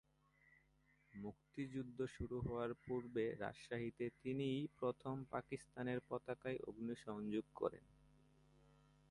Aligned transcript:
মুক্তিযুদ্ধ 1.13 1.99
শুরু 2.07 2.37
হওয়ার 2.41 2.71
পূর্বে 2.85 3.25
রাজশাহীতে 3.39 4.05
তিনিই 4.21 4.67
প্রথম 4.79 5.15
পাকিস্তানের 5.31 5.99
পতাকায় 6.09 6.59
অগ্নিসংযোগ 6.67 7.45
করেন। 7.55 7.83